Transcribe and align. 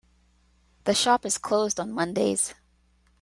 The 0.85 0.95
shop 0.95 1.27
is 1.27 1.37
closed 1.37 1.79
on 1.79 1.91
Mondays. 1.91 2.55